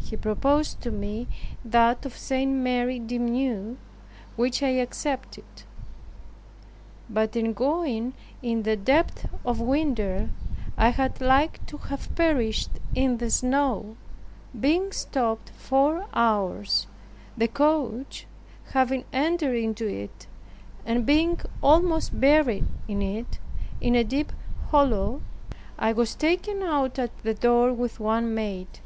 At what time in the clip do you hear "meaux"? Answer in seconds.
3.20-3.76